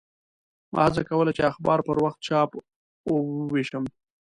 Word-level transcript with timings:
ما 0.73 0.79
هڅه 0.87 1.01
کوله 1.09 1.31
چې 1.37 1.41
اخبار 1.51 1.79
پر 1.87 1.95
وخت 2.03 2.19
چاپ 2.27 2.49
او 3.07 3.15
ووېشم. 3.35 3.83